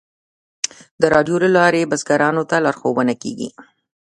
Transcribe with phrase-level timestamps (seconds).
[1.01, 3.49] د راډیو له لارې بزګرانو ته لارښوونه کیږي.